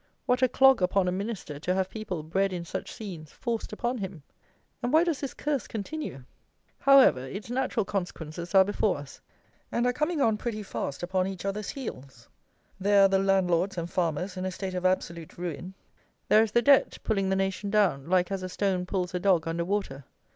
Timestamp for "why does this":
4.91-5.35